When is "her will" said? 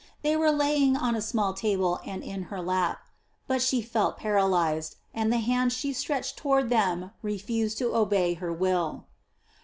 8.33-9.05